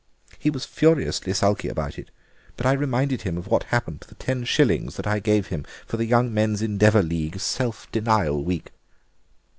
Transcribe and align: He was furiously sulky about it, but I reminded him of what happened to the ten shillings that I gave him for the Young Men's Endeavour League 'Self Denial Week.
He 0.39 0.49
was 0.49 0.65
furiously 0.65 1.31
sulky 1.31 1.67
about 1.67 1.99
it, 1.99 2.09
but 2.57 2.65
I 2.65 2.71
reminded 2.73 3.21
him 3.21 3.37
of 3.37 3.45
what 3.45 3.65
happened 3.65 4.01
to 4.01 4.07
the 4.07 4.15
ten 4.15 4.45
shillings 4.45 4.95
that 4.95 5.05
I 5.05 5.19
gave 5.19 5.49
him 5.49 5.63
for 5.85 5.97
the 5.97 6.05
Young 6.05 6.33
Men's 6.33 6.63
Endeavour 6.63 7.03
League 7.03 7.39
'Self 7.39 7.87
Denial 7.91 8.43
Week. 8.43 8.71